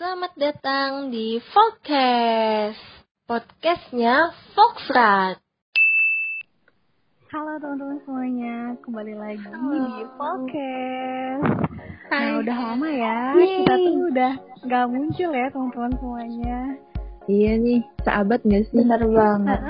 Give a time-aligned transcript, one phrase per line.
[0.00, 5.36] Selamat datang di Foxcast, podcastnya Foxrat.
[7.28, 9.76] Halo teman-teman semuanya, kembali lagi Halo.
[9.76, 11.44] di Podcast.
[12.08, 12.32] Nah Hai.
[12.32, 13.60] udah lama ya, Yeay.
[13.60, 14.32] kita tuh udah
[14.64, 16.58] nggak muncul ya teman-teman semuanya.
[17.28, 18.80] Iya nih, sahabat gak sih?
[18.80, 19.60] Bener banget.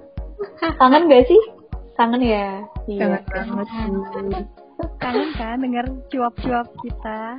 [0.80, 1.42] Kangen gak sih?
[2.00, 2.64] Kangen ya?
[2.88, 3.92] Kangen banget sih.
[4.96, 7.36] Kangen kan dengar cuap-cuap kita?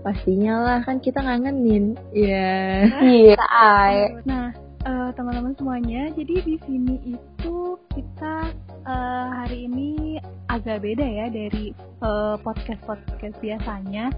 [0.00, 1.96] Pastinya lah, kan kita ngangenin.
[2.16, 2.88] Iya.
[3.04, 3.40] Iya.
[3.52, 4.16] Ay.
[4.24, 4.48] Nah
[4.80, 8.48] eh, teman-teman semuanya, jadi di sini itu kita
[8.88, 10.16] eh, hari ini
[10.48, 14.08] agak beda ya dari eh, podcast-podcast biasanya.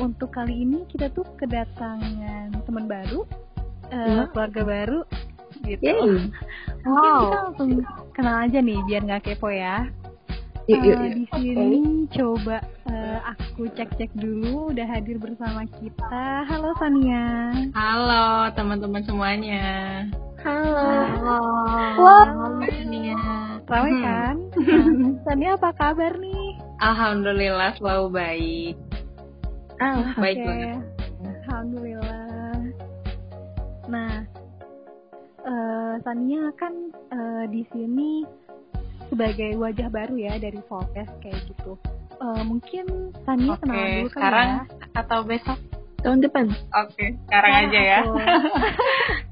[0.00, 3.28] Untuk kali ini kita tuh kedatangan teman baru,
[3.92, 4.28] eh, Wah.
[4.32, 5.00] keluarga baru,
[5.68, 5.92] gitu.
[6.82, 7.20] Mungkin Wow.
[7.20, 7.70] kita langsung
[8.16, 9.84] kenal aja nih biar nggak kepo ya.
[10.72, 11.12] Yuk, yuk, yuk.
[11.12, 12.56] di sini coba
[12.88, 16.48] eh, aku cek-cek dulu udah hadir bersama kita.
[16.48, 17.52] Halo Sania.
[17.72, 19.68] Halo teman-teman semuanya.
[20.40, 20.88] Halo.
[22.00, 22.24] Wah.
[22.82, 23.20] Nia.
[23.62, 24.02] Ramai Hmm.
[24.02, 24.36] kan?
[25.24, 26.56] Sania apa kabar nih?
[26.80, 28.74] Alhamdulillah selalu baik.
[29.76, 30.46] Ah, Baik Oke.
[30.46, 30.80] banget.
[31.42, 32.56] Alhamdulillah.
[33.86, 34.12] Nah,
[35.42, 36.74] eh, Sania kan
[37.12, 38.24] eh, di sini
[39.12, 41.76] sebagai wajah baru ya dari Volkes kayak gitu.
[42.16, 44.60] Eh, mungkin Sania Oke, kenal dulu kali sekarang ya.
[44.96, 45.60] atau besok?
[46.02, 46.50] tahun depan.
[46.82, 48.00] Oke, sekarang Nah, aja ya.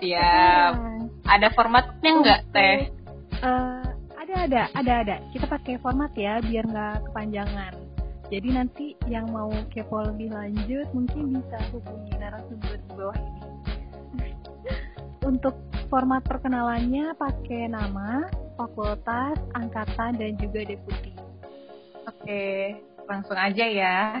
[0.00, 0.72] Siap.
[1.28, 2.76] Ada formatnya nggak teh?
[3.44, 3.84] Eh,
[4.16, 5.16] ada ada ada ada.
[5.30, 7.72] Kita pakai format ya biar nggak kepanjangan.
[8.30, 13.42] Jadi nanti yang mau kepo lebih lanjut mungkin bisa hubungi narasumber di bawah ini.
[15.30, 15.54] Untuk
[15.92, 21.12] format perkenalannya pakai nama, fakultas, angkatan dan juga deputi.
[22.04, 22.76] Oke,
[23.08, 24.20] langsung aja ya.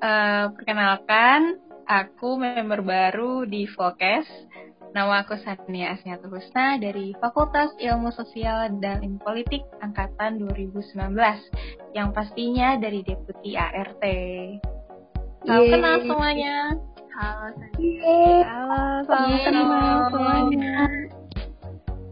[0.00, 1.58] Eh, perkenalkan,
[1.90, 4.28] aku member baru di Vokes.
[4.90, 11.14] Nama aku Sania Asniatul Husna dari Fakultas Ilmu Sosial dan Ilmu Politik Angkatan 2019
[11.94, 14.02] yang pastinya dari Deputi ART.
[15.46, 16.74] Salam kenal semuanya.
[17.14, 18.42] Halo, Yeay.
[18.42, 20.74] halo, salam kenal semuanya.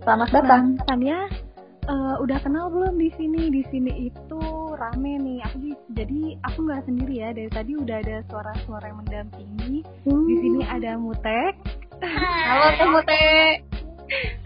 [0.06, 0.64] Selamat datang.
[0.78, 1.47] Nah,
[1.88, 3.48] Eh, udah kenal belum di sini?
[3.48, 4.40] Di sini itu
[4.76, 5.40] rame nih.
[5.48, 7.32] Aku di- jadi aku nggak sendiri ya.
[7.32, 9.80] Dari tadi udah ada suara-suara yang mendampingi.
[10.04, 11.56] Di sini ada Mutek,
[12.04, 13.24] Halo Teh Mute.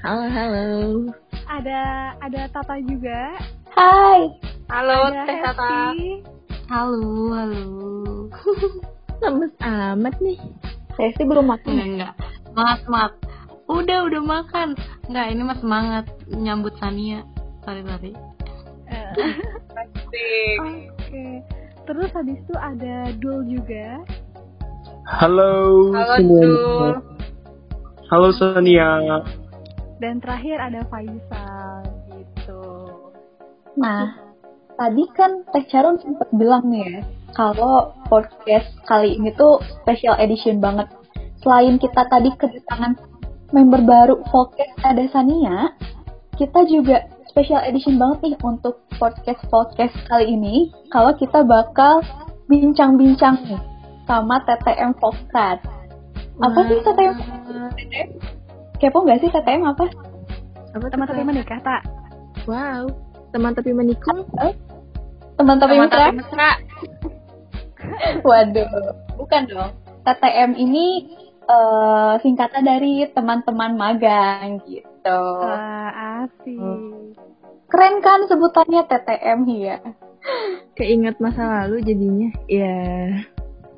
[0.06, 0.70] Halo, halo.
[1.50, 1.80] ada
[2.22, 3.34] ada Tata juga,
[3.74, 4.30] Hai.
[4.70, 5.66] Halo ada Teh Tata.
[5.66, 6.06] Hesti.
[6.70, 7.03] Halo,
[7.34, 7.64] halo.
[9.19, 10.38] Lemes amat nih.
[10.94, 11.74] Saya sih belum makan.
[11.74, 12.14] Enggak, enggak.
[12.47, 13.12] Semangat, semangat.
[13.71, 14.75] Udah, udah makan.
[15.06, 17.23] Enggak, ini mah semangat nyambut Sania.
[17.62, 18.12] Sorry, sorry.
[18.91, 19.12] Eh,
[20.59, 21.27] Oke.
[21.83, 24.03] Terus habis itu ada Dul juga.
[25.03, 26.47] Halo, Halo, semuanya.
[26.47, 26.93] Dul.
[28.12, 29.25] Halo Sonia.
[29.99, 31.81] Dan terakhir ada Faisal
[32.12, 32.65] gitu.
[33.81, 34.15] Nah,
[34.77, 36.99] tadi kan Teh Charun sempat bilang nih ya,
[37.33, 40.93] kalau podcast kali ini tuh special edition banget.
[41.41, 42.95] Selain kita tadi kedatangan
[43.53, 45.77] member baru podcast ada Sania,
[46.41, 50.73] kita juga special edition banget nih untuk podcast-podcast kali ini.
[50.89, 52.01] Kalau kita bakal
[52.49, 53.61] bincang-bincang nih
[54.09, 55.63] sama TTM Podcast.
[56.41, 57.15] Apa sih TTM?
[58.81, 59.84] Kepo nggak sih TTM apa?
[60.73, 61.84] Apa Teman tapi menikah tak?
[62.49, 62.89] Wow.
[63.37, 64.25] Teman tapi menikung.
[65.37, 66.09] Teman mesra?
[66.09, 66.51] tapi mesra.
[68.27, 68.69] Waduh,
[69.21, 69.71] bukan dong.
[70.03, 71.07] TTM ini
[71.48, 75.22] eh, singkatan dari teman-teman magang gitu.
[75.42, 77.19] Wah, asik.
[77.72, 79.78] Keren kan sebutannya TTM ya?
[80.76, 82.30] Keinget masa lalu jadinya.
[82.47, 82.78] Iya.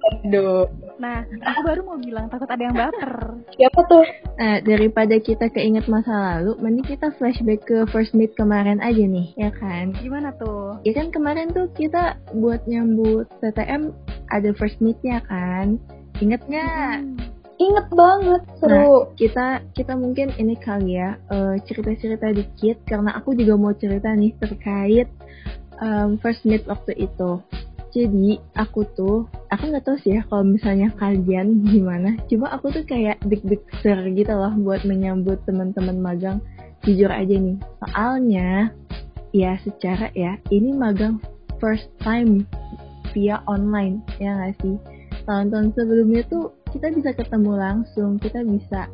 [0.04, 3.34] Aduh, Nah, aku baru mau bilang takut ada yang baper.
[3.58, 4.06] siapa tuh?
[4.38, 9.34] Nah, daripada kita keinget masa lalu, mending kita flashback ke first meet kemarin aja nih,
[9.34, 9.90] ya kan?
[9.98, 10.78] Gimana tuh?
[10.86, 13.90] Ya kan kemarin tuh kita buat nyambut TTM
[14.30, 15.82] ada first meet-nya kan?
[16.22, 16.96] Ingat nggak?
[17.02, 17.33] Hmm.
[17.54, 19.14] Inget banget, seru.
[19.14, 24.34] kita kita mungkin ini kali ya eh, cerita-cerita dikit karena aku juga mau cerita nih
[24.42, 25.06] terkait
[25.78, 27.38] em, first meet waktu itu.
[27.94, 32.18] Jadi aku tuh aku nggak tahu sih ya kalau misalnya kalian gimana.
[32.26, 36.38] Cuma aku tuh kayak deg-deg ser gitu loh buat menyambut teman-teman magang.
[36.84, 38.68] Jujur aja nih, soalnya
[39.32, 41.16] ya secara ya ini magang
[41.56, 42.44] first time
[43.16, 44.76] via online ya nggak sih.
[45.24, 48.90] Tahun-tahun sebelumnya tuh kita bisa ketemu langsung, kita bisa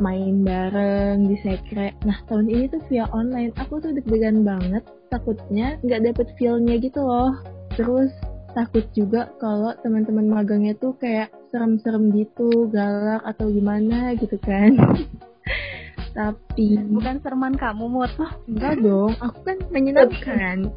[0.00, 1.96] main bareng di sekre.
[2.04, 7.00] Nah tahun ini tuh via online, aku tuh deg-degan banget, takutnya nggak dapet feel-nya gitu
[7.00, 7.32] loh.
[7.72, 8.12] Terus
[8.52, 14.76] takut juga kalau teman-teman magangnya tuh kayak serem-serem gitu, galak atau gimana gitu kan.
[16.16, 18.12] Tapi Bukan serman kamu, Mut.
[18.44, 20.68] enggak dong, aku kan menyenangkan.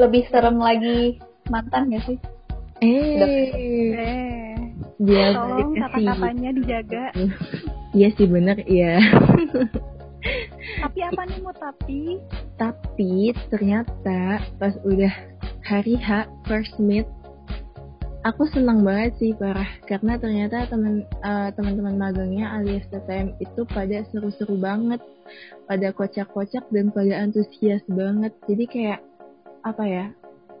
[0.00, 1.20] Lebih serem lagi
[1.52, 2.18] mantan gak sih?
[2.80, 3.20] Eh,
[5.02, 7.04] Dia tolong kata-katanya dijaga.
[7.94, 8.98] Iya sih bener, iya.
[10.82, 11.54] Tapi apa nih, Mut?
[11.62, 12.18] Tapi
[12.58, 15.14] Tapi ternyata pas udah
[15.62, 17.06] hari H first meet,
[18.26, 24.02] aku senang banget sih parah karena ternyata teman eh, teman-teman magangnya alias TTM itu pada
[24.10, 24.98] seru-seru banget,
[25.70, 28.34] pada kocak-kocak dan pada antusias banget.
[28.50, 29.00] Jadi kayak
[29.62, 30.06] apa ya?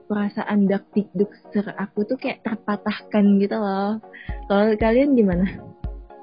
[0.04, 3.98] Perasaan dak dikduk ser aku tuh kayak terpatahkan gitu loh.
[4.48, 5.46] Kalau kalian gimana?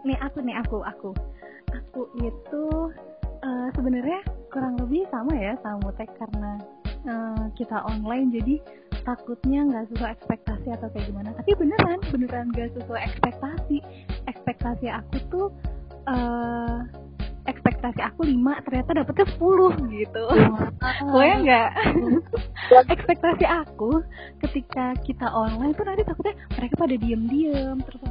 [0.02, 1.12] nih aku nih aku aku
[1.72, 2.66] aku itu
[3.46, 6.58] eh, sebenarnya kurang lebih sama ya sama Mutek karena
[7.06, 8.56] eh, kita online jadi
[9.02, 13.78] takutnya nggak sesuai ekspektasi atau kayak gimana tapi beneran beneran nggak sesuai ekspektasi
[14.30, 15.48] ekspektasi aku tuh
[16.10, 16.78] eh
[17.52, 20.24] ekspektasi aku 5 ternyata dapetnya 10 gitu.
[21.12, 21.70] Gue nggak?
[22.96, 24.02] Ekspektasi aku
[24.48, 28.02] ketika kita online tuh nanti takutnya mereka pada diem-diem terus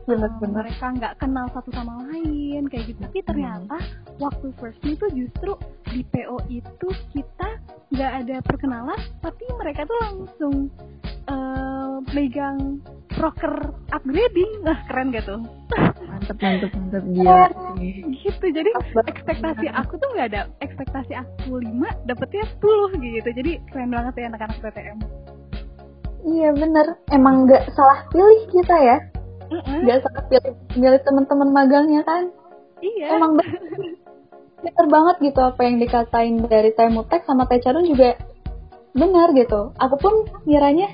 [0.00, 0.56] habis itu Bener-bener.
[0.64, 3.00] mereka nggak kenal satu sama lain kayak gitu.
[3.02, 3.76] Tapi ternyata
[4.18, 5.52] waktu first meet tuh justru
[5.86, 7.48] di PO itu kita
[7.90, 10.54] nggak ada perkenalan tapi mereka tuh langsung
[11.26, 12.80] eh, megang
[13.10, 13.54] proker
[13.90, 14.64] upgrading.
[14.64, 15.40] Nah keren gak tuh?
[16.00, 17.02] Mantep mantep mantep.
[17.14, 18.02] Gila sih.
[18.16, 18.46] gitu.
[18.50, 18.70] Jadi
[19.06, 23.28] ekspektasi aku tuh nggak ada ekspektasi aku 5 dapetnya 10 gitu.
[23.30, 24.98] Jadi keren banget ya anak-anak PTM
[26.20, 28.96] Iya bener, emang nggak salah pilih kita ya,
[29.50, 29.78] Mm-mm.
[29.84, 32.30] nggak salah pilih milih teman-teman magangnya kan.
[32.80, 38.14] iya Emang bener, banget gitu apa yang dikatain dari Temutek sama Tecarun juga
[38.94, 39.74] benar gitu.
[39.76, 40.14] Aku pun
[40.46, 40.88] ngiranya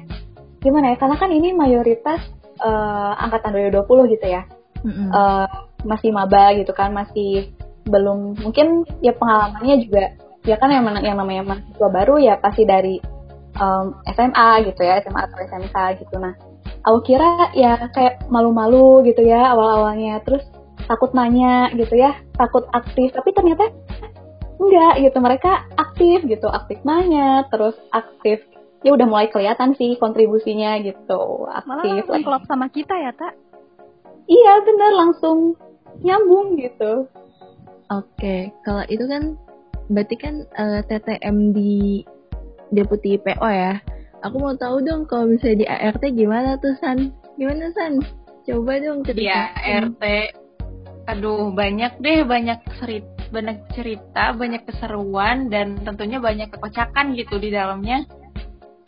[0.64, 2.20] gimana ya, karena kan ini mayoritas
[2.58, 4.42] eh, angkatan 2020 gitu ya.
[4.82, 5.08] Mm-mm.
[5.12, 5.46] eh,
[5.86, 7.54] masih maba gitu kan masih
[7.86, 10.04] belum mungkin ya pengalamannya juga
[10.42, 12.98] ya kan yang, mana- yang namanya mahasiswa baru ya pasti dari
[13.54, 16.34] em, SMA gitu ya SMA atau SMK gitu nah
[16.86, 20.22] aku kira ya kayak malu-malu gitu ya awal-awalnya.
[20.22, 20.46] Terus
[20.86, 23.10] takut nanya gitu ya takut aktif.
[23.12, 23.68] Tapi ternyata
[24.56, 28.40] enggak gitu mereka aktif gitu aktif nanya terus aktif.
[28.86, 33.34] Ya udah mulai kelihatan sih kontribusinya gitu malah aktif langsung klop sama kita ya tak
[34.26, 35.54] Iya bener langsung
[36.02, 37.06] nyambung gitu.
[37.94, 39.38] Oke, kalau itu kan
[39.86, 42.02] berarti kan eh, TTM di
[42.74, 43.78] deputi PO ya.
[44.26, 47.14] Aku mau tahu dong kalau misalnya di ART gimana tuh San?
[47.38, 48.02] Gimana San?
[48.43, 49.94] Coba dong Iya, ceritain.
[49.94, 50.05] RT.
[51.06, 57.55] Aduh, banyak deh, banyak cerita, banyak cerita, banyak keseruan dan tentunya banyak kekocakan gitu di
[57.55, 58.02] dalamnya.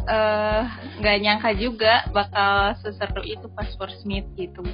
[0.08, 0.62] Eh,
[0.98, 4.66] nggak nyangka juga bakal seseru itu pas first meet gitu.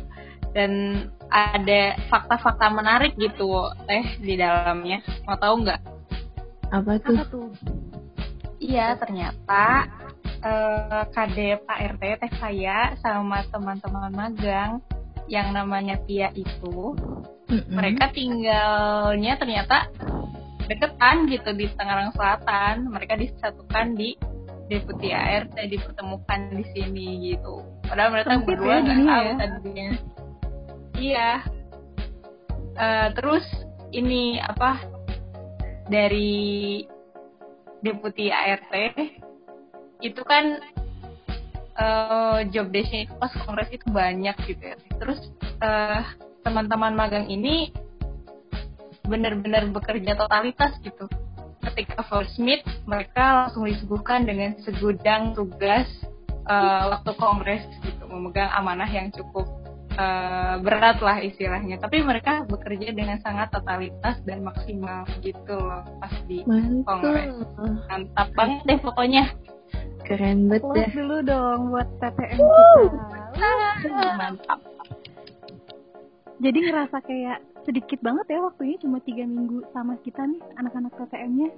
[0.57, 5.05] Dan ada fakta-fakta menarik gitu teh di dalamnya.
[5.29, 5.81] Mau tahu nggak?
[6.73, 7.13] Apa tuh?
[7.13, 7.49] apa tuh
[8.65, 9.85] Iya, ternyata
[10.45, 14.85] eh KD Pak RT teh saya sama teman-teman magang
[15.25, 16.93] yang namanya Pia itu
[17.49, 17.73] Mm-mm.
[17.73, 19.89] mereka tinggalnya ternyata
[20.69, 22.89] deketan gitu di Tangerang Selatan.
[22.89, 24.17] Mereka disatukan di
[24.65, 27.61] Deputi ART dipertemukan di sini gitu.
[27.85, 29.35] Padahal mereka Sempit berdua ya nggak dunia tahu ya.
[29.37, 29.89] tadinya.
[30.95, 31.31] Iya.
[32.75, 33.45] Eh, terus
[33.93, 34.81] ini apa
[35.93, 36.81] dari
[37.85, 38.73] Deputi ART
[40.05, 40.61] itu kan
[41.81, 44.77] eh, job desk-nya itu pas kongres itu banyak gitu ya.
[45.01, 45.21] Terus
[45.65, 46.01] eh,
[46.45, 47.73] teman-teman magang ini
[49.09, 51.09] benar-benar bekerja totalitas gitu.
[51.65, 55.89] Ketika first meet, mereka langsung disuguhkan dengan segudang tugas
[56.45, 59.49] eh, waktu kongres gitu, memegang amanah yang cukup
[59.97, 61.81] eh, berat lah istilahnya.
[61.81, 66.45] Tapi mereka bekerja dengan sangat totalitas dan maksimal gitu loh pas di
[66.85, 67.33] kongres.
[67.33, 67.81] Mantul.
[67.89, 69.25] Mantap banget deh pokoknya.
[70.05, 70.91] Keren banget Plus dah.
[70.93, 74.59] dulu dong buat TTM kita Mantap.
[76.37, 81.49] jadi ngerasa kayak sedikit banget ya waktunya cuma tiga minggu sama kita nih anak-anak TTM-nya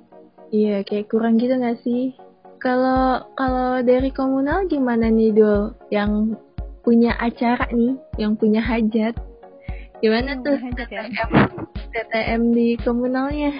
[0.46, 2.14] Iya, kayak kurang gitu gak sih?
[2.56, 5.74] Kalau kalau dari komunal gimana nih Dul?
[5.90, 6.38] Yang
[6.80, 9.18] punya acara nih, yang punya hajat.
[9.98, 11.02] Gimana tuh hajat ya
[11.90, 13.58] TTM di komunalnya?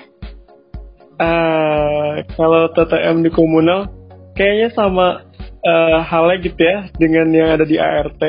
[1.19, 3.91] Eh, kalau TTM di komunal
[4.37, 5.25] kayaknya sama
[5.65, 8.23] eh, halnya gitu ya dengan yang ada di ART.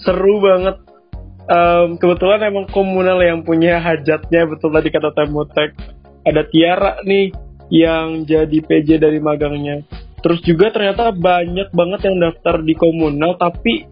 [0.00, 0.80] Seru banget.
[1.44, 5.76] Em, kebetulan emang komunal yang punya hajatnya betul tadi kata Temutek.
[6.24, 7.36] Ada Tiara nih
[7.68, 9.84] yang jadi PJ dari magangnya.
[10.24, 13.84] terus juga ternyata banyak banget yang daftar di komunal tapi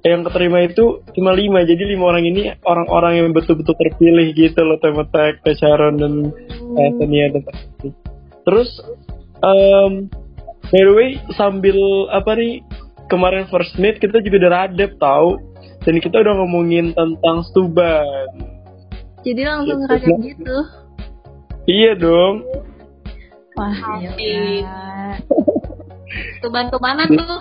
[0.00, 4.80] yang keterima itu cuma lima jadi lima orang ini orang-orang yang betul-betul terpilih gitu loh
[4.80, 6.32] Temetek, Sharon dan
[6.76, 7.44] uh, Tania dan
[8.44, 8.68] terus
[9.40, 10.08] um,
[10.72, 11.76] by the way sambil
[12.12, 12.64] apa nih
[13.12, 15.40] kemarin first meet kita juga udah radep tahu
[15.84, 18.28] dan kita udah ngomongin tentang Stuban.
[19.24, 20.58] Jadi langsung radep gitu?
[21.64, 22.44] Iya dong.
[23.56, 24.76] Wah iya
[26.40, 27.40] Stuban-stubanan tuh?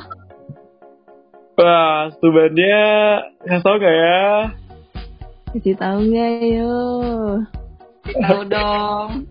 [1.54, 2.82] Wah, stubannya
[3.46, 4.22] kasih tau gak ya?
[5.54, 6.78] Kasih tau gak yo?
[8.10, 9.30] Tahu dong.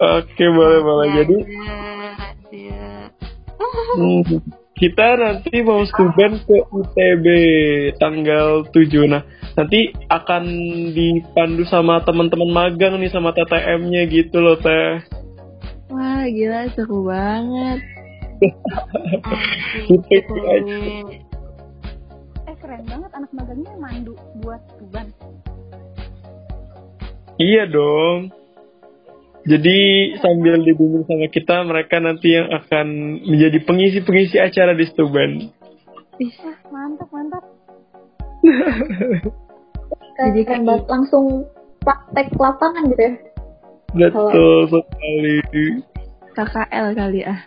[0.00, 1.08] Oke, boleh boleh.
[1.12, 1.36] Jadi
[3.72, 4.40] hmm,
[4.76, 7.26] kita nanti mau stuban ke UTB
[7.96, 9.08] tanggal 7.
[9.08, 9.22] Nah,
[9.56, 10.44] nanti akan
[10.92, 15.02] dipandu sama teman-teman magang nih sama TTM-nya gitu loh, Teh.
[15.92, 17.80] Wah, gila seru banget.
[19.86, 20.78] gitu aja
[22.62, 25.10] keren banget anak magangnya mandu buat Tuban.
[27.42, 28.30] Iya dong.
[29.42, 29.78] Jadi
[30.22, 35.50] sambil dibimbing sama kita, mereka nanti yang akan menjadi pengisi-pengisi acara di Stuban.
[36.14, 37.42] Bisa, mantap, mantap.
[40.22, 41.50] Jadi kan langsung
[41.82, 43.14] praktek lapangan gitu ya?
[43.92, 45.36] Betul sekali.
[46.32, 47.40] KKL kali ah.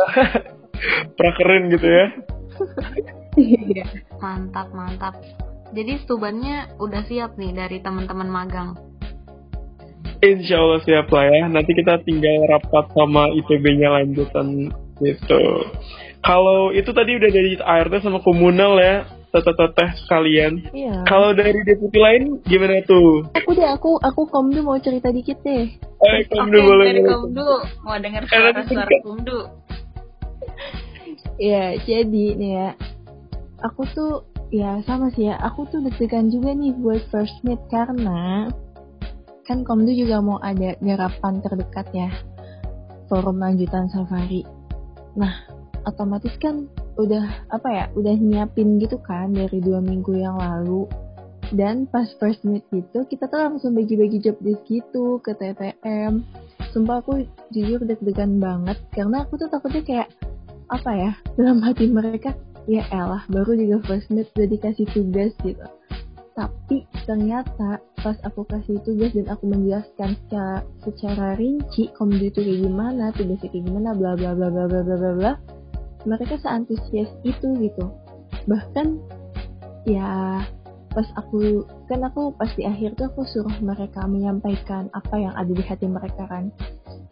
[1.18, 2.06] Prakeren gitu ya.
[3.36, 3.86] Iya.
[4.18, 5.14] mantap, mantap.
[5.70, 8.74] Jadi stubannya udah siap nih dari teman-teman magang.
[10.20, 11.48] Insya Allah siap lah ya.
[11.48, 14.68] Nanti kita tinggal rapat sama IPB-nya lanjutan
[15.00, 15.42] gitu.
[16.20, 20.52] Kalau itu tadi udah dari ART sama komunal ya, teteh-teteh kalian.
[20.76, 21.08] Iya.
[21.08, 23.24] Kalau dari deputi lain gimana tuh?
[23.32, 25.72] Aku deh, aku aku komdu mau cerita dikit deh.
[25.80, 26.86] Eh, komdu okay, boleh.
[26.92, 27.48] Dari komdu
[27.80, 29.38] mau dengar suara-suara komdu.
[31.40, 32.68] Iya, jadi nih ya,
[33.64, 38.50] aku tuh ya sama sih ya aku tuh deg-degan juga nih buat first meet karena
[39.46, 42.10] kan Komdu juga mau ada garapan terdekat ya
[43.10, 44.46] forum lanjutan safari.
[45.18, 45.46] Nah
[45.88, 46.70] otomatis kan
[47.00, 50.86] udah apa ya udah nyiapin gitu kan dari dua minggu yang lalu.
[51.50, 56.22] Dan pas first meet gitu kita tuh langsung bagi-bagi job desk gitu ke TTM
[56.70, 60.08] sumpah aku jujur deg-degan banget karena aku tuh takutnya kayak
[60.70, 62.30] apa ya dalam hati mereka
[62.70, 65.64] ya elah baru juga first meet udah dikasih tugas gitu
[66.40, 72.60] tapi ternyata pas aku kasih tugas dan aku menjelaskan secara secara rinci komedi itu kayak
[72.64, 75.32] gimana tugasnya kayak gimana bla bla bla bla bla bla bla bla
[76.08, 77.84] mereka seantusias itu gitu.
[78.48, 78.86] Bahkan
[79.84, 80.40] ya
[80.90, 85.52] pas aku kan aku pas di akhir tuh aku suruh mereka menyampaikan apa yang ada
[85.52, 86.48] di hati mereka kan.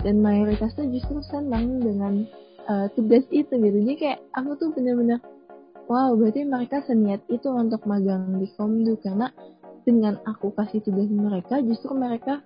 [0.00, 2.24] Dan mayoritas tuh justru senang dengan
[2.70, 3.76] uh, tugas itu gitu.
[3.84, 5.20] Jadi kayak aku tuh bener-bener
[5.88, 9.32] wow berarti mereka seniat itu untuk magang di Komdu karena
[9.88, 12.44] dengan aku kasih tugas mereka justru mereka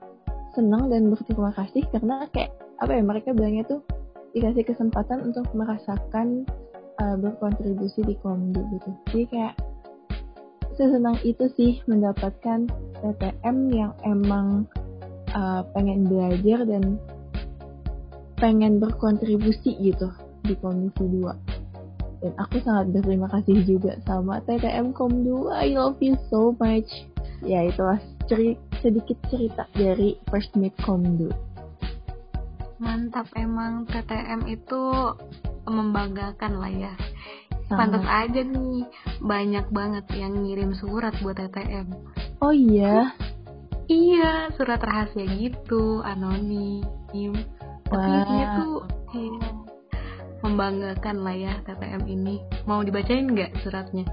[0.54, 3.82] senang dan berterima kasih karena kayak apa ya mereka bilangnya tuh
[4.32, 6.46] dikasih kesempatan untuk merasakan
[7.02, 8.90] uh, berkontribusi di Komdu gitu.
[9.10, 9.54] Jadi kayak
[10.78, 12.70] sesenang itu sih mendapatkan
[13.02, 14.64] PTM yang emang
[15.36, 16.96] uh, pengen belajar dan
[18.40, 20.08] pengen berkontribusi gitu
[20.42, 21.51] di komisi 2
[22.22, 26.88] dan aku sangat berterima kasih juga sama TTM Kom2 I love you so much.
[27.42, 27.98] Ya itulah
[28.30, 31.52] ceri sedikit cerita dari First Meet Kom2
[32.82, 34.82] mantap emang TTM itu
[35.70, 36.94] membanggakan lah ya.
[37.70, 38.84] Pantas aja nih
[39.22, 41.88] banyak banget yang ngirim surat buat TTM
[42.42, 43.14] oh iya?
[43.86, 46.82] Iya surat rahasia gitu anonim.
[47.86, 48.82] Tapi dia tuh
[49.14, 49.61] iya
[50.42, 52.42] membanggakan lah ya TTM ini.
[52.66, 54.04] Mau dibacain nggak suratnya?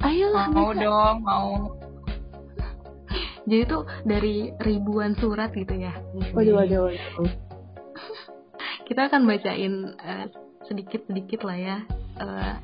[0.00, 0.48] Ayolah.
[0.50, 0.82] Mau bisa.
[0.84, 1.50] dong, mau.
[3.44, 5.92] Jadi tuh dari ribuan surat gitu ya.
[6.32, 7.32] Waduh, waduh, waduh.
[8.88, 10.26] Kita akan bacain uh,
[10.64, 11.76] sedikit-sedikit lah ya
[12.20, 12.54] uh,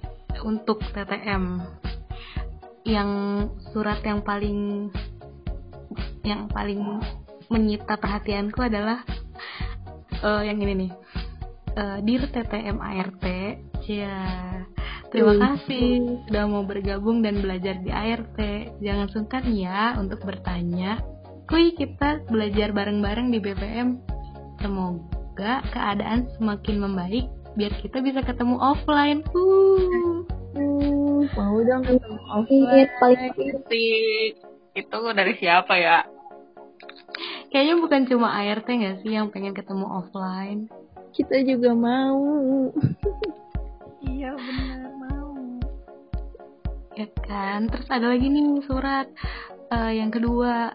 [0.45, 1.61] untuk TTM.
[2.89, 3.11] Yang
[3.77, 4.89] surat yang paling
[6.25, 6.81] yang paling
[7.53, 9.05] menyita perhatianku adalah
[10.25, 10.93] uh, yang ini nih
[11.81, 13.25] uh, Dir TTM ART.
[13.89, 14.19] Ya.
[15.11, 18.39] Terima kasih sudah mau bergabung dan belajar di ART.
[18.79, 21.03] Jangan sungkan ya untuk bertanya.
[21.51, 23.99] Kui kita belajar bareng-bareng di BPM.
[24.63, 27.27] Semoga keadaan semakin membaik
[27.59, 29.27] biar kita bisa ketemu offline.
[29.35, 30.23] Uh.
[31.35, 32.89] Mau dong ketemu offline.
[33.03, 33.35] Paling
[34.71, 36.07] itu dari siapa ya?
[37.51, 40.71] Kayaknya bukan cuma ART nggak sih yang pengen ketemu offline?
[41.14, 42.71] Kita juga mau.
[44.05, 45.31] iya benar mau.
[46.95, 47.67] Ya kan.
[47.71, 49.07] Terus ada lagi nih surat
[49.75, 50.75] uh, yang kedua.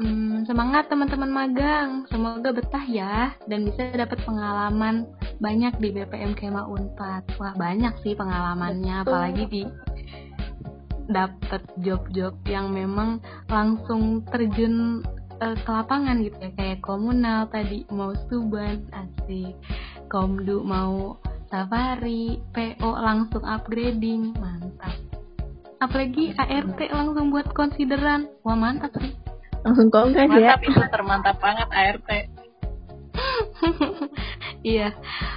[0.00, 1.90] Hmm, semangat teman-teman magang.
[2.08, 5.06] Semoga betah ya dan bisa dapat pengalaman
[5.38, 7.38] banyak di BPM Kema Unpad.
[7.38, 9.62] Wah, banyak sih pengalamannya apalagi di
[11.12, 13.20] dapat job-job yang memang
[13.50, 15.04] langsung terjun
[15.42, 16.50] uh, ke lapangan gitu ya.
[16.54, 19.58] Kayak komunal tadi mau suban asik.
[20.06, 21.18] Komdu mau
[21.50, 24.94] safari PO langsung upgrading mantap.
[25.82, 28.30] Apalagi ART langsung buat konsideran.
[28.46, 29.12] Wah mantap sih.
[29.66, 30.54] Langsung kongres ya.
[30.54, 32.10] Mantap itu termantap banget ART
[34.64, 34.88] iya.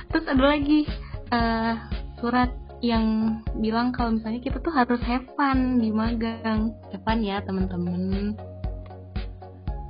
[0.10, 0.88] Terus ada lagi
[1.34, 1.74] uh,
[2.22, 2.50] surat
[2.84, 6.72] yang bilang kalau misalnya kita tuh harus have fun di magang.
[6.94, 8.55] Have fun ya temen-temen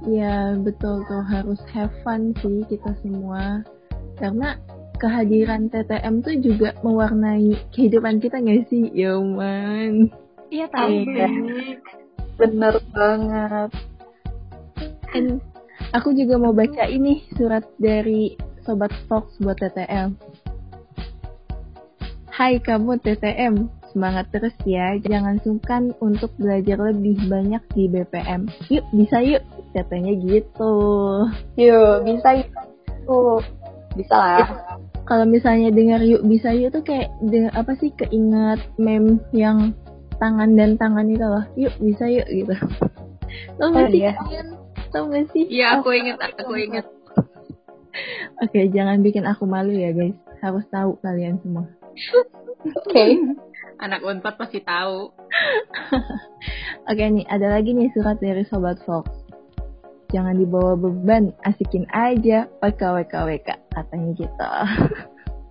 [0.04, 3.64] Ya betul tuh harus have fun sih kita semua.
[4.20, 4.60] Karena
[4.96, 10.08] kehadiran TTM tuh juga mewarnai kehidupan kita gak sih ya man
[10.48, 11.28] iya tahu iya.
[12.40, 13.72] bener banget.
[15.16, 15.40] And
[15.92, 20.16] aku juga mau baca ini surat dari sobat Fox buat TTM
[22.36, 23.56] Hai kamu TTM
[23.96, 25.00] semangat terus ya.
[25.00, 30.76] Jangan sungkan untuk belajar lebih banyak di BPM yuk bisa yuk katanya gitu.
[31.56, 33.42] Yuk bisa yuk.
[33.96, 34.48] Bisa lah.
[35.08, 39.72] Kalau misalnya dengar yuk bisa yuk tuh kayak de, apa sih keinget meme yang
[40.20, 41.46] tangan dan tangan itu loh.
[41.56, 42.56] Yuk bisa yuk gitu.
[43.56, 44.14] Tau gak oh, sih iya.
[44.20, 44.48] kalian?
[44.92, 45.44] Tau gak sih?
[45.48, 46.86] Iya aku inget aku inget.
[48.44, 50.20] Oke jangan bikin aku malu ya guys.
[50.44, 51.64] Harus tahu kalian semua.
[52.66, 52.92] Oke.
[52.92, 53.10] okay.
[53.82, 55.12] anak unpad pasti tahu
[56.90, 59.26] oke nih ada lagi nih surat dari sobat Fox
[60.16, 64.52] jangan dibawa beban, asikin aja WKWKWK katanya gitu.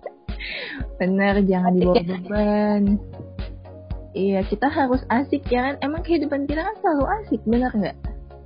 [0.99, 2.97] Bener, jangan dibawa beban.
[4.15, 5.75] Iya, kita harus asik ya kan?
[5.83, 7.97] Emang kehidupan kita kan selalu asik, bener nggak?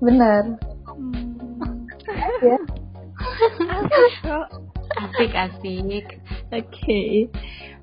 [0.02, 0.44] Bener.
[0.90, 1.86] Hmm.
[2.42, 2.60] ya.
[3.78, 4.69] asik
[5.08, 6.06] asik.
[6.50, 6.66] Oke.
[6.68, 7.10] Okay.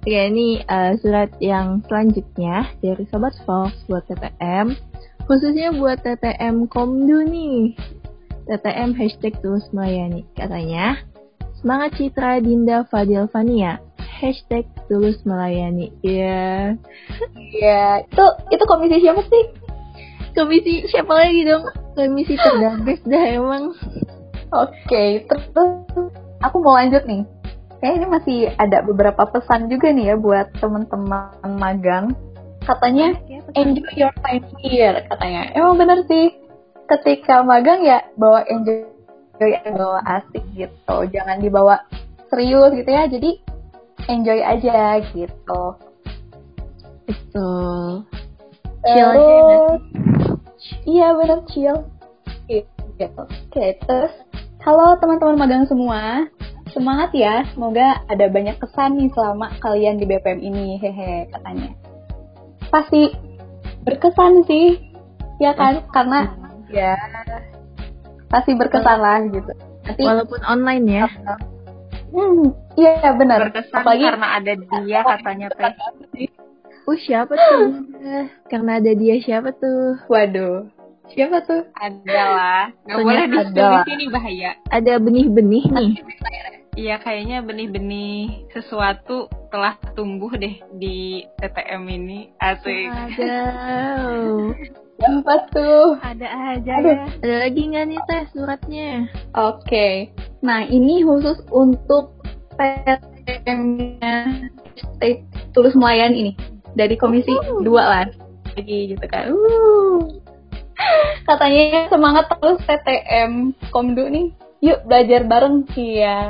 [0.06, 4.78] Oke, ini uh, surat yang selanjutnya dari Sobat Fox buat TTM.
[5.26, 7.74] Khususnya buat TTM Komdu nih.
[8.46, 10.22] TTM hashtag tulus melayani.
[10.38, 11.02] Katanya,
[11.58, 13.82] semangat Citra Dinda Fadil Fania.
[13.98, 15.90] Hashtag tulus melayani.
[16.06, 16.78] Iya.
[17.34, 18.06] Iya.
[18.06, 18.24] Itu
[18.54, 19.44] itu komisi siapa sih?
[20.38, 21.66] Komisi siapa lagi dong?
[21.98, 23.74] Komisi terdampis dah emang.
[24.54, 26.14] Oke, okay, terus
[26.46, 27.26] aku mau lanjut nih.
[27.82, 32.16] Kayak ini masih ada beberapa pesan juga nih ya buat teman-teman magang.
[32.64, 33.12] Katanya
[33.52, 35.52] enjoy your time here katanya.
[35.52, 36.34] Emang bener sih.
[36.86, 38.86] Ketika magang ya bawa enjoy
[39.76, 40.96] bawa asik gitu.
[41.12, 41.84] Jangan dibawa
[42.32, 43.04] serius gitu ya.
[43.10, 43.30] Jadi
[44.08, 45.62] enjoy aja gitu.
[47.06, 48.08] Betul.
[48.86, 49.30] Chill aja
[50.86, 51.76] iya bener chill.
[52.48, 53.20] Gitu.
[53.20, 54.14] Oke terus.
[54.64, 56.26] Halo teman-teman magang semua
[56.76, 57.48] semangat ya.
[57.56, 60.76] Semoga ada banyak kesan nih selama kalian di BPM ini.
[60.76, 61.72] Hehe katanya.
[62.68, 63.16] Pasti
[63.88, 64.76] berkesan sih.
[65.40, 65.88] Ya kan?
[65.88, 66.28] Karena
[66.68, 66.92] ya
[68.28, 69.52] pasti berkesan lah gitu.
[69.88, 71.08] Nanti, walaupun online ya.
[72.12, 73.48] Hmm iya benar.
[73.48, 74.52] Berkesan Apalagi, karena ada
[74.84, 76.28] dia katanya teh.
[76.86, 77.88] uh siapa tuh?
[78.52, 79.96] Karena ada dia siapa tuh?
[80.12, 80.68] Waduh.
[81.06, 81.62] Siapa tuh?
[81.78, 82.64] Ada lah.
[82.84, 85.90] Nggak boleh di sini bahaya ada benih-benih nih
[86.76, 92.92] Iya kayaknya benih-benih sesuatu telah tumbuh deh di TTM ini asik.
[92.92, 93.48] Ada.
[95.00, 95.96] Apa tuh?
[96.04, 96.92] Ada aja Aduh.
[96.92, 97.08] ya.
[97.24, 99.08] Ada lagi nggak nih teh suratnya?
[99.32, 99.64] Oke.
[99.64, 99.94] Okay.
[100.44, 102.12] Nah ini khusus untuk
[102.60, 104.16] PTM-nya
[105.56, 106.36] tulus melayan ini
[106.76, 107.64] dari komisi uh.
[107.64, 108.06] dua lah
[108.52, 109.32] lagi gitu kan.
[109.32, 110.12] Uh.
[111.24, 114.28] Katanya semangat terus PTM Komdu nih.
[114.64, 116.20] Yuk belajar bareng ya.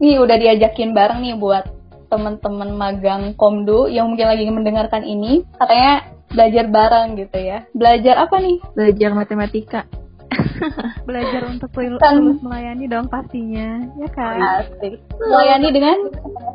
[0.00, 1.68] Nih udah diajakin bareng nih buat
[2.10, 5.46] teman-teman magang Komdu yang mungkin lagi mendengarkan ini.
[5.54, 7.58] Katanya belajar bareng gitu ya.
[7.74, 8.58] Belajar apa nih?
[8.74, 9.82] Belajar matematika.
[11.08, 14.38] belajar untuk tulus melayani dong pastinya, ya kan?
[14.62, 15.02] Asik.
[15.18, 15.98] Melayani dengan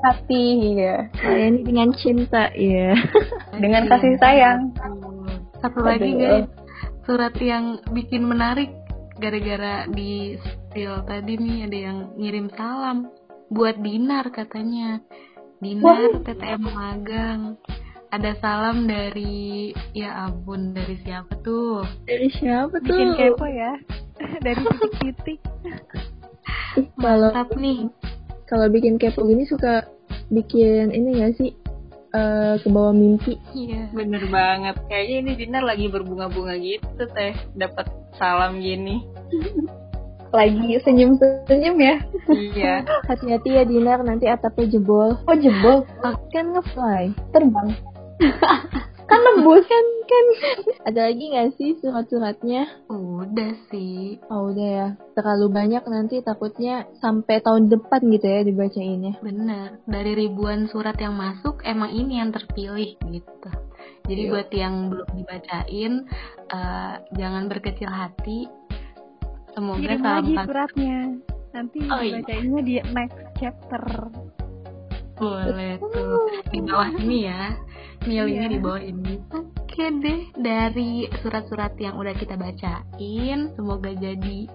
[0.05, 0.45] hati,
[0.79, 1.11] ya.
[1.11, 2.95] Melayani dengan cinta, ya.
[3.63, 4.71] dengan kasih sayang.
[5.59, 6.47] Satu lagi guys,
[7.03, 8.71] surat yang bikin menarik
[9.15, 13.07] gara-gara di spill tadi nih ada yang ngirim salam
[13.49, 14.99] buat Dinar katanya.
[15.63, 17.41] Dinar TTM magang.
[18.11, 21.83] Ada salam dari ya ampun dari siapa tuh?
[22.07, 22.95] Dari siapa tuh?
[22.95, 23.73] bikin kepo ya.
[24.45, 25.39] Dari titik-titik.
[26.95, 27.91] Kalau nih.
[28.45, 29.83] kalau bikin kepo gini suka
[30.31, 31.51] bikin ini gak sih
[32.15, 33.91] eh ke bawah mimpi Iya.
[33.91, 34.75] Bener banget.
[34.87, 37.35] Kayaknya ini Dinar lagi berbunga-bunga gitu teh.
[37.55, 39.03] Dapat salam gini.
[40.35, 41.95] Lagi senyum-senyum ya.
[42.35, 42.73] iya.
[43.09, 47.71] hati-hati ya Dinar nanti atapnya jebol Oh jebol, kan ngefly terbang.
[49.05, 49.65] kan nembus.
[49.65, 50.25] kan kan
[50.85, 54.17] ada lagi gak sih surat-suratnya Udah sih.
[54.29, 59.81] oh udah ya terlalu banyak nanti takutnya sampai tahun depan gitu ya dibacainnya Bener.
[59.85, 63.49] Dari ribuan surat yang masuk, emang ini yang terpilih gitu.
[64.05, 64.31] Jadi Iya.
[64.31, 65.93] buat yang belum dibacain,
[66.47, 68.45] eh, jangan berkecil hati.
[69.53, 70.97] Semoga Kirim lagi suratnya.
[71.55, 72.19] Nanti Oh, iya.
[72.19, 73.81] dibacainnya di next chapter.
[75.15, 77.55] Boleh tuh di bawah ini ya.
[78.05, 78.53] Milihnya Iya.
[78.53, 79.13] di bawah ini.
[79.33, 84.47] Oke deh, dari surat-surat yang udah kita bacain, semoga jadi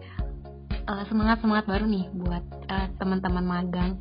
[1.06, 3.92] semangat semangat baru nih buat eh, teman-teman magang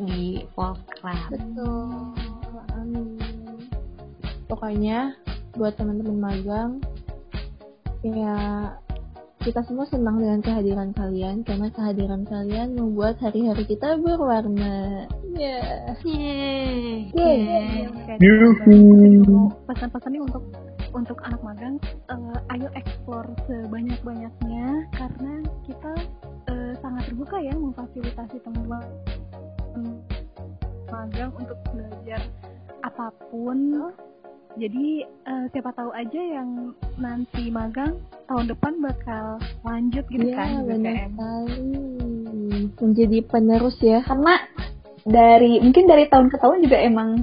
[0.00, 1.32] di Volcraft.
[1.32, 2.12] betul
[2.76, 3.16] amin
[4.48, 5.16] pokoknya
[5.56, 6.70] buat teman-teman magang
[8.04, 8.36] ya
[9.46, 15.06] kita semua senang dengan kehadiran kalian karena kehadiran kalian membuat hari-hari kita berwarna
[15.38, 15.62] ya
[16.02, 17.14] Yeay.
[17.14, 17.86] Yeay.
[18.10, 18.74] Kayak Yuhu.
[19.06, 19.38] gitu.
[19.70, 20.42] Pesan-pesan ini untuk
[20.90, 21.78] untuk anak magang,
[22.10, 24.66] eh, ayo explore sebanyak-banyaknya
[24.98, 25.94] karena kita
[26.50, 28.82] eh, sangat terbuka ya memfasilitasi teman-teman
[30.90, 32.18] magang untuk belajar
[32.82, 33.92] apa pun.
[34.58, 37.94] Jadi eh, siapa tahu aja yang nanti magang
[38.26, 39.24] tahun depan bakal
[39.62, 41.10] lanjut gitu Iya, kan benar BPM.
[41.14, 41.56] sekali
[42.76, 44.34] menjadi penerus ya Karena
[45.06, 47.22] dari mungkin dari tahun ke tahun juga emang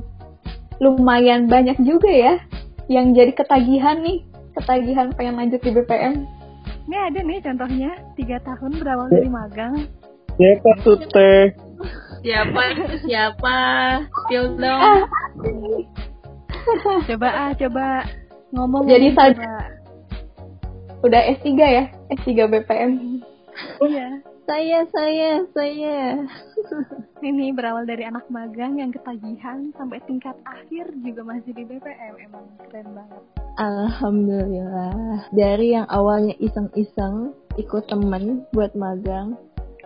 [0.80, 2.40] lumayan banyak juga ya
[2.92, 4.28] yang jadi ketagihan nih,
[4.60, 6.28] ketagihan pengen lanjut di BPM.
[6.84, 9.88] Ini ada nih contohnya tiga tahun berawal dari magang.
[10.36, 11.56] Siapa tuh teh?
[12.24, 12.62] Siapa?
[13.08, 13.58] Siapa?
[14.32, 14.56] Dong.
[17.08, 17.86] Coba ah, coba
[18.52, 18.84] ngomong.
[18.88, 19.73] Jadi coba.
[21.04, 21.84] Udah S3 ya,
[22.16, 23.20] S3 BPM.
[23.84, 24.24] Iya.
[24.44, 26.20] saya saya saya
[27.28, 32.20] Ini berawal dari anak magang yang ketagihan sampai tingkat akhir juga masih di BPM.
[32.24, 33.20] Emang keren banget.
[33.60, 39.36] Alhamdulillah dari yang awalnya iseng-iseng ikut temen buat magang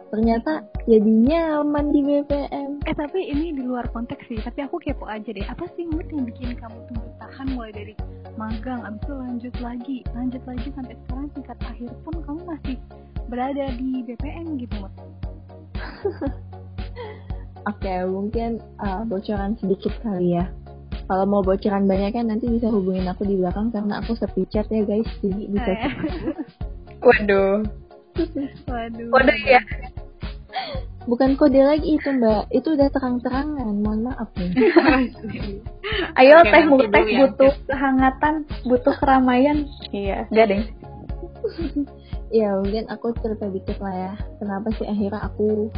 [0.08, 4.40] ternyata jadi nyaman di BPM Eh tapi ini di luar konteks sih.
[4.40, 5.44] Tapi aku kepo aja deh.
[5.44, 7.94] Apa sih mood yang bikin kamu tuh bertahan mulai dari
[8.40, 12.76] magang, abis itu lanjut lagi, lanjut lagi sampai sekarang tingkat akhir pun kamu masih
[13.28, 14.94] berada di BPM gitu Mut.
[17.68, 20.48] Oke, mungkin uh, bocoran sedikit kali ya.
[21.12, 24.72] Kalau mau bocoran banyak kan nanti bisa hubungin aku di belakang karena aku sepi chat
[24.72, 25.72] ya guys, jadi bisa.
[25.76, 25.94] Eh,
[27.08, 27.68] Waduh.
[28.72, 29.10] Waduh.
[29.12, 29.60] Kode ya.
[31.08, 33.80] Bukan kode lagi itu mbak, itu udah terang-terangan.
[33.80, 34.52] Mohon maaf nih.
[36.20, 37.20] Ayo Oke, teh dulu ya.
[37.24, 38.34] butuh kehangatan,
[38.68, 39.72] butuh keramaian.
[39.96, 40.64] Iya, gak deh.
[42.44, 44.14] ya mungkin aku cerita dikit lah ya.
[44.44, 45.72] Kenapa sih akhirnya aku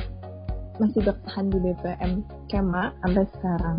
[0.82, 2.12] masih bertahan di BPM
[2.50, 3.78] Kema sampai sekarang.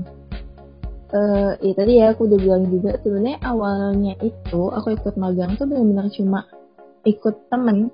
[1.11, 5.67] Eh, ya tadi ya aku udah bilang juga sebenarnya awalnya itu aku ikut magang tuh
[5.67, 6.47] benar-benar cuma
[7.03, 7.91] ikut temen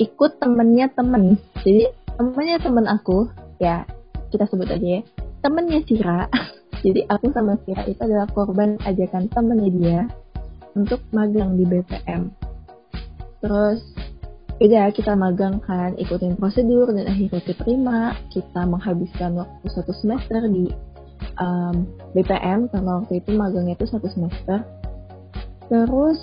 [0.00, 3.88] ikut temennya temen jadi temennya temen aku ya
[4.28, 5.02] kita sebut aja ya
[5.40, 6.28] temennya Sira.
[6.84, 10.00] Jadi aku sama Sira itu adalah korban ajakan temennya dia
[10.76, 12.28] untuk magang di BPM
[13.40, 13.80] terus
[14.60, 20.68] udah kita magang kan ikutin prosedur dan akhirnya diterima kita menghabiskan waktu satu semester di
[21.40, 24.60] um, BPM karena waktu itu magangnya itu satu semester.
[25.72, 26.20] Terus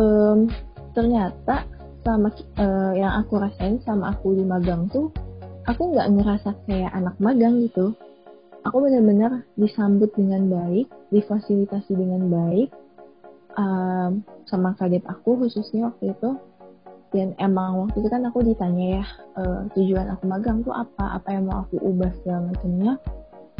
[0.00, 0.48] em,
[0.96, 1.68] ternyata
[2.08, 5.12] sama eh, yang aku rasain sama aku di magang tuh
[5.68, 7.92] aku nggak ngerasa kayak anak magang gitu.
[8.64, 12.68] Aku benar-benar disambut dengan baik difasilitasi dengan baik
[13.54, 16.30] em, sama kadep aku khususnya waktu itu.
[17.08, 19.04] Dan emang waktu itu kan aku ditanya ya
[19.40, 21.20] eh, tujuan aku magang tuh apa?
[21.20, 22.92] Apa yang mau aku ubah segala macamnya?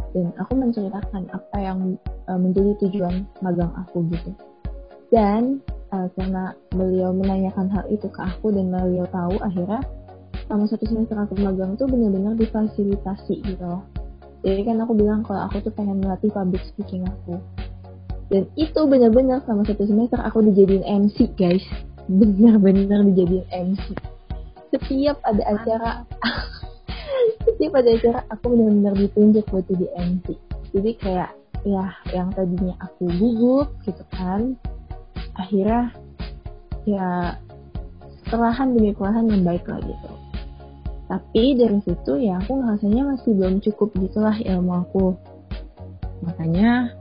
[0.09, 4.33] Dan aku menceritakan apa yang eh, menjadi tujuan magang aku gitu.
[5.09, 5.61] Dan
[5.93, 9.81] eh, karena beliau menanyakan hal itu ke aku dan beliau tahu akhirnya
[10.45, 13.65] selama satu semester aku magang tuh benar-benar difasilitasi gitu.
[13.65, 13.83] Loh
[14.39, 17.43] jadi kan aku bilang kalau aku tuh pengen melatih public speaking aku.
[18.31, 21.65] Dan itu benar-benar selama satu semester aku dijadiin MC guys.
[22.07, 23.99] Benar-benar dijadiin MC
[24.69, 25.91] setiap ada acara
[27.45, 30.27] setiap ada acara aku benar-benar ditunjuk buat jadi MC
[30.73, 31.29] jadi kayak
[31.65, 34.55] ya yang tadinya aku gugup gitu kan
[35.39, 35.95] akhirnya
[36.83, 37.39] ya
[38.27, 40.11] perlahan demi perlahan membaik lah gitu.
[41.09, 45.17] Tapi dari situ ya aku rasanya masih belum cukup gitulah ilmu aku.
[46.27, 46.93] Makanya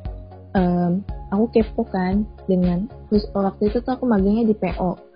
[0.57, 5.09] um, aku kepo kan dengan terus waktu itu tuh aku magangnya di PO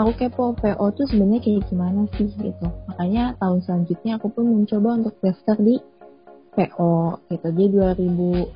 [0.00, 2.66] aku kepo PO tuh sebenarnya kayak gimana sih gitu.
[2.88, 5.76] Makanya tahun selanjutnya aku pun mencoba untuk daftar di
[6.56, 7.46] PO gitu.
[7.52, 7.66] Jadi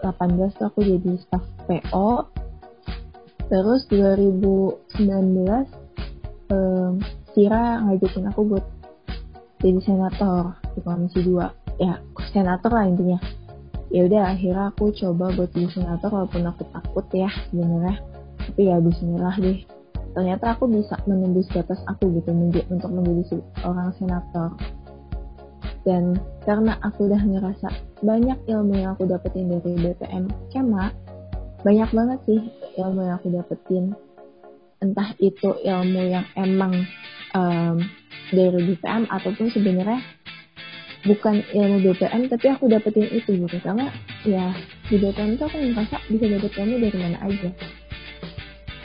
[0.01, 2.09] 2018 tuh aku jadi staff PO
[3.49, 4.85] terus 2019
[6.51, 7.01] um,
[7.35, 8.65] Sira ngajakin aku buat
[9.59, 11.99] jadi senator di komisi 2 ya
[12.31, 13.19] senator lah intinya.
[13.95, 17.99] Ya udah akhirnya aku coba buat jadi senator walaupun aku takut ya sebenarnya.
[18.39, 19.59] Tapi ya Bismillah deh.
[20.15, 22.31] Ternyata aku bisa menembus batas aku gitu
[22.71, 24.55] untuk menjadi seorang senator.
[25.83, 27.69] Dan karena aku udah ngerasa
[28.01, 30.91] banyak ilmu yang aku dapetin dari BPM Kema
[31.65, 32.41] banyak banget sih
[32.77, 33.97] ilmu yang aku dapetin.
[34.85, 36.85] Entah itu ilmu yang emang
[37.33, 37.81] um,
[38.29, 40.05] dari BPM ataupun sebenarnya
[41.09, 43.57] bukan ilmu BPM tapi aku dapetin itu gitu.
[43.65, 43.89] Karena
[44.29, 44.53] ya
[44.93, 47.51] di BPM itu aku merasa bisa dapet ilmu dari mana aja.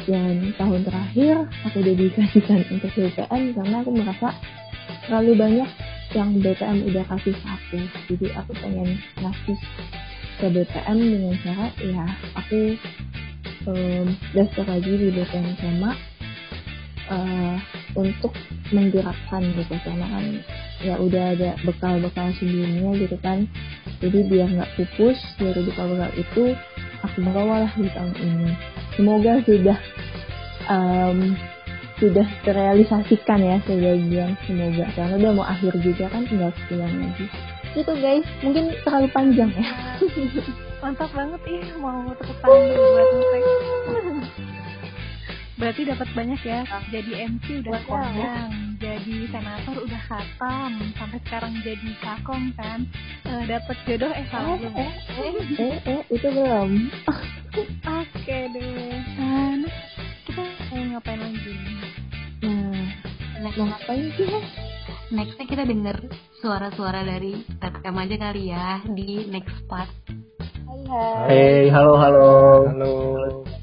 [0.07, 1.35] Dan tahun terakhir
[1.67, 4.31] aku dedikasikan untuk BPM karena aku merasa
[5.05, 5.69] terlalu banyak
[6.15, 7.77] yang BPM udah kasih aku
[8.09, 9.57] jadi aku pengen ngasih
[10.39, 12.05] ke BPM dengan cara ya
[12.39, 12.79] aku
[13.67, 15.91] um, daftar lagi di BPM sama
[17.11, 17.55] uh,
[17.99, 18.31] untuk
[18.71, 20.25] menggerakkan gitu karena kan.
[20.79, 23.51] Ya udah ada bekal-bekal sebelumnya gitu kan.
[23.99, 26.55] Jadi biar nggak pupus dari bekal-bekal itu
[27.03, 28.49] aku bawa di tahun ini.
[28.95, 29.77] Semoga sudah
[30.71, 31.35] um,
[31.99, 34.87] sudah terrealisasikan ya sebagian semoga.
[34.95, 37.27] Karena udah mau akhir juga kan tinggal sebulan lagi
[37.77, 39.69] itu guys mungkin terlalu panjang ya
[40.81, 43.09] mantap banget ih mau tepuk tangan buat
[45.59, 46.63] Berarti dapat banyak ya.
[46.87, 52.87] Jadi MC udah kondang, jadi senator udah khatam, sampai sekarang jadi kakom kan.
[53.27, 54.55] Uh, dapat jodoh eh belum?
[54.79, 56.87] Eh, eh, eh, eh, itu belum.
[57.99, 59.03] Oke deh.
[59.19, 59.67] Nah,
[60.23, 61.55] kita mau ngapain lagi?
[62.47, 62.87] Nah,
[63.43, 64.68] mau ngapain sih?
[65.09, 65.97] nextnya kita denger
[66.41, 69.89] suara-suara dari Tetkam aja kali ya di next part.
[70.69, 71.25] Hai, hai.
[71.29, 72.29] Hey, halo, halo.
[72.69, 73.58] Halo.